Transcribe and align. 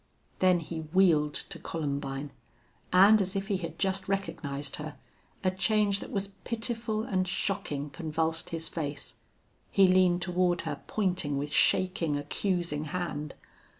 Then 0.39 0.61
he 0.61 0.79
wheeled 0.79 1.35
to 1.35 1.59
Columbine, 1.59 2.31
and 2.91 3.21
as 3.21 3.35
if 3.35 3.49
he 3.49 3.57
had 3.57 3.77
just 3.77 4.07
recognized 4.09 4.77
her, 4.77 4.95
a 5.43 5.51
change 5.51 5.99
that 5.99 6.09
was 6.09 6.29
pitiful 6.43 7.03
and 7.03 7.27
shocking 7.27 7.91
convulsed 7.91 8.49
his 8.49 8.67
face. 8.67 9.13
He 9.69 9.87
leaned 9.87 10.23
toward 10.23 10.61
her, 10.61 10.81
pointing 10.87 11.37
with 11.37 11.51
shaking, 11.53 12.15
accusing 12.17 12.85
hand. 12.85 13.35